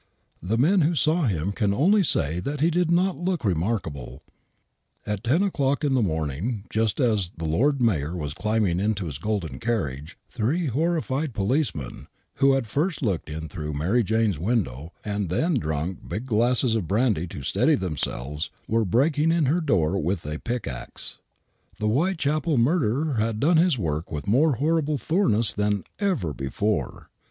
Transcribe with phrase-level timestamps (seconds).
[0.41, 4.07] The men who saw him can onlv sav that he did not look remarkable.
[4.07, 4.15] i ~^{\'^^?
[4.17, 5.13] TME MURDKKER ATTACKS HIS VICTIM.
[5.13, 9.19] At 10 o'clock in the morning, just as the Lord Mayor was climbing into his
[9.19, 15.29] golden carriage, three horrified policemen, who had first looked in through Mary Jane's window and
[15.29, 15.99] then drunk ^L.^j£^flD(^i^.l'.
[15.99, 19.61] THE WHITECHAPEL MURDERS 49 big glasses of brandy to steady themselves, were breaking in her
[19.61, 21.19] door with a pickaxe.
[21.77, 27.11] The Whitechapel murderer had done his work with more horrible thoroughness than ever before.